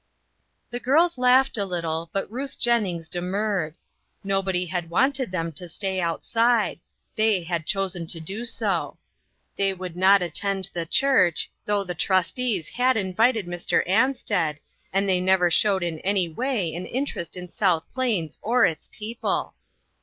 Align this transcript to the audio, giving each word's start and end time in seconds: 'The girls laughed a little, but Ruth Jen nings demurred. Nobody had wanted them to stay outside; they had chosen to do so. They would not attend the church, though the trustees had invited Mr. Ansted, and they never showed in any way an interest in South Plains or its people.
'The 0.71 0.79
girls 0.79 1.19
laughed 1.19 1.59
a 1.59 1.63
little, 1.63 2.09
but 2.11 2.25
Ruth 2.31 2.57
Jen 2.57 2.85
nings 2.85 3.07
demurred. 3.07 3.75
Nobody 4.23 4.65
had 4.65 4.89
wanted 4.89 5.29
them 5.29 5.51
to 5.51 5.67
stay 5.69 5.99
outside; 5.99 6.79
they 7.15 7.43
had 7.43 7.67
chosen 7.67 8.07
to 8.07 8.19
do 8.19 8.43
so. 8.45 8.97
They 9.57 9.73
would 9.73 9.95
not 9.95 10.23
attend 10.23 10.71
the 10.73 10.87
church, 10.87 11.51
though 11.65 11.83
the 11.83 11.93
trustees 11.93 12.67
had 12.67 12.97
invited 12.97 13.45
Mr. 13.45 13.87
Ansted, 13.87 14.57
and 14.91 15.07
they 15.07 15.21
never 15.21 15.51
showed 15.51 15.83
in 15.83 15.99
any 15.99 16.27
way 16.27 16.73
an 16.73 16.87
interest 16.87 17.37
in 17.37 17.47
South 17.47 17.85
Plains 17.93 18.39
or 18.41 18.65
its 18.65 18.89
people. 18.91 19.53